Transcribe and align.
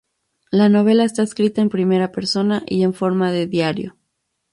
La 0.49 0.67
novela 0.67 1.03
está 1.03 1.21
escrita 1.21 1.61
en 1.61 1.69
primera 1.69 2.11
persona 2.11 2.63
y 2.65 2.81
en 2.81 2.95
forma 2.95 3.31
de 3.31 3.45
diario. 3.45 3.97